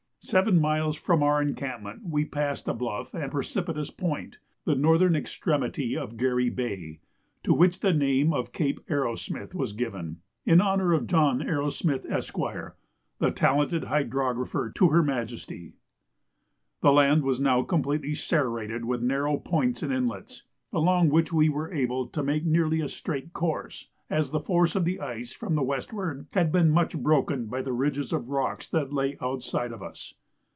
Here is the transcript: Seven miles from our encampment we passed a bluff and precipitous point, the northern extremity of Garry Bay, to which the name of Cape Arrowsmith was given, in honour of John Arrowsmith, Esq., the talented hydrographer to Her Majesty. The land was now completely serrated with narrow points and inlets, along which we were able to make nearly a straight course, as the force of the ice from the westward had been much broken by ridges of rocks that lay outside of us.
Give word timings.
Seven 0.23 0.61
miles 0.61 0.95
from 0.95 1.23
our 1.23 1.41
encampment 1.41 2.03
we 2.05 2.23
passed 2.25 2.67
a 2.67 2.75
bluff 2.75 3.15
and 3.15 3.31
precipitous 3.31 3.89
point, 3.89 4.37
the 4.65 4.75
northern 4.75 5.15
extremity 5.15 5.97
of 5.97 6.15
Garry 6.15 6.47
Bay, 6.47 6.99
to 7.43 7.55
which 7.55 7.79
the 7.79 7.91
name 7.91 8.31
of 8.31 8.51
Cape 8.53 8.79
Arrowsmith 8.87 9.55
was 9.55 9.73
given, 9.73 10.21
in 10.45 10.61
honour 10.61 10.93
of 10.93 11.07
John 11.07 11.39
Arrowsmith, 11.41 12.05
Esq., 12.05 12.35
the 13.17 13.31
talented 13.31 13.85
hydrographer 13.85 14.71
to 14.75 14.89
Her 14.89 15.01
Majesty. 15.01 15.73
The 16.81 16.93
land 16.93 17.23
was 17.23 17.41
now 17.41 17.63
completely 17.63 18.13
serrated 18.13 18.85
with 18.85 19.01
narrow 19.01 19.37
points 19.37 19.81
and 19.81 19.91
inlets, 19.91 20.43
along 20.71 21.09
which 21.09 21.33
we 21.33 21.49
were 21.49 21.73
able 21.73 22.07
to 22.07 22.23
make 22.23 22.45
nearly 22.45 22.79
a 22.79 22.87
straight 22.87 23.33
course, 23.33 23.89
as 24.09 24.31
the 24.31 24.39
force 24.41 24.75
of 24.75 24.83
the 24.83 24.99
ice 24.99 25.31
from 25.31 25.55
the 25.55 25.63
westward 25.63 26.25
had 26.33 26.51
been 26.51 26.69
much 26.69 26.97
broken 26.97 27.45
by 27.45 27.59
ridges 27.59 28.11
of 28.13 28.29
rocks 28.29 28.67
that 28.69 28.91
lay 28.93 29.17
outside 29.21 29.71
of 29.71 29.81
us. 29.81 30.13